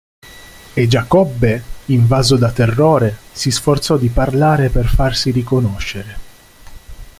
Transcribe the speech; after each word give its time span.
E 0.73 0.87
Giacobbe 0.87 1.61
invaso 1.85 2.35
da 2.35 2.51
terrore 2.51 3.15
si 3.33 3.51
sforzò 3.51 3.97
di 3.97 4.09
parlare 4.09 4.69
per 4.69 4.87
farsi 4.87 5.29
riconoscere. 5.29 6.17